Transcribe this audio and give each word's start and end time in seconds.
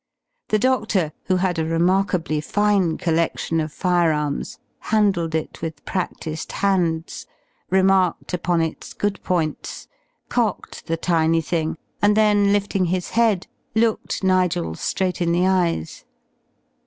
The 0.49 0.57
doctor, 0.57 1.13
who 1.25 1.35
had 1.35 1.59
a 1.59 1.63
remarkably 1.65 2.41
fine 2.41 2.97
collection 2.97 3.59
of 3.59 3.71
firearms, 3.71 4.57
handled 4.79 5.35
it 5.35 5.61
with 5.61 5.85
practised 5.85 6.53
hands, 6.53 7.27
remarked 7.69 8.33
upon 8.33 8.63
its 8.63 8.93
good 8.93 9.21
points, 9.21 9.87
cocked 10.27 10.87
the 10.87 10.97
tiny 10.97 11.39
thing, 11.39 11.77
and 12.01 12.17
then 12.17 12.51
lifting 12.51 12.85
his 12.85 13.11
head 13.11 13.45
looked 13.75 14.23
Nigel 14.23 14.73
straight 14.73 15.21
in 15.21 15.31
the 15.33 15.45
eyes. 15.45 16.03